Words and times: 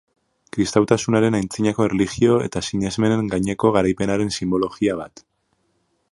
Kristautasunaren 0.55 1.35
antzinako 1.39 1.85
erlijio 1.89 2.37
eta 2.47 2.63
sinesmenen 2.69 3.29
gaineko 3.33 3.73
garaipenaren 3.75 4.33
sinbologia 4.39 4.97
bat. 5.03 5.23